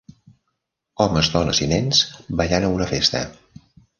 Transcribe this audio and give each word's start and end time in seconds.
Homes, 1.03 1.29
dones 1.35 1.61
i 1.65 1.69
nens 1.73 2.01
ballant 2.41 2.67
a 2.69 2.73
una 2.79 2.91
festa. 2.95 3.25